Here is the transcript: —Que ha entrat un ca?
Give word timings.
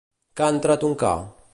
—Que 0.39 0.45
ha 0.45 0.49
entrat 0.55 0.87
un 0.89 0.97
ca? 1.05 1.15